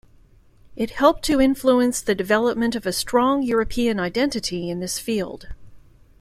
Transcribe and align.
It 0.75 0.89
helped 0.89 1.21
to 1.25 1.39
influence 1.39 2.01
the 2.01 2.15
development 2.15 2.75
of 2.75 2.87
a 2.87 2.91
strong 2.91 3.43
European 3.43 3.99
identity 3.99 4.67
in 4.67 4.79
this 4.79 4.97
field. 4.97 5.49